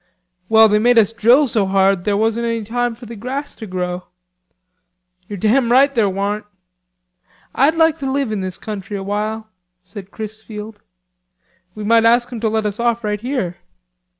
"Well, 0.49 0.67
they 0.67 0.79
made 0.79 0.97
us 0.97 1.13
drill 1.13 1.45
so 1.45 1.67
hard 1.67 2.05
there 2.05 2.17
wasn't 2.17 2.47
any 2.47 2.63
time 2.63 2.95
for 2.95 3.05
the 3.05 3.15
grass 3.15 3.55
to 3.57 3.67
grow." 3.67 4.07
"You're 5.29 5.37
damn 5.37 5.71
right 5.71 5.93
there 5.93 6.09
warn't." 6.09 6.47
"Ah'd 7.53 7.75
lak 7.75 7.99
te 7.99 8.07
live 8.07 8.31
in 8.31 8.41
this 8.41 8.57
country 8.57 8.97
a 8.97 9.03
while," 9.03 9.49
said 9.83 10.09
Chrisfield. 10.09 10.81
"We 11.75 11.83
might 11.83 12.05
ask 12.05 12.33
'em 12.33 12.39
to 12.39 12.49
let 12.49 12.65
us 12.65 12.79
off 12.79 13.03
right 13.03 13.21
here." 13.21 13.57